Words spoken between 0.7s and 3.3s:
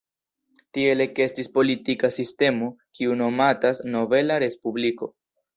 Tiel ekestis politika sistemo, kiu